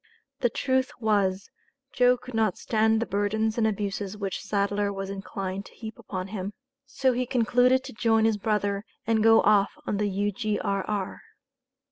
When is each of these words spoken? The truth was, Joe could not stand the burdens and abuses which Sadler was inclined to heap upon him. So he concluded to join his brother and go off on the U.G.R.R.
The 0.39 0.49
truth 0.49 0.89
was, 0.99 1.51
Joe 1.93 2.17
could 2.17 2.33
not 2.33 2.57
stand 2.57 2.99
the 3.03 3.05
burdens 3.05 3.59
and 3.59 3.67
abuses 3.67 4.17
which 4.17 4.41
Sadler 4.41 4.91
was 4.91 5.11
inclined 5.11 5.67
to 5.67 5.75
heap 5.75 5.99
upon 5.99 6.29
him. 6.29 6.53
So 6.87 7.13
he 7.13 7.27
concluded 7.27 7.83
to 7.83 7.93
join 7.93 8.25
his 8.25 8.37
brother 8.37 8.83
and 9.05 9.21
go 9.21 9.41
off 9.43 9.77
on 9.85 9.97
the 9.97 10.09
U.G.R.R. 10.09 11.21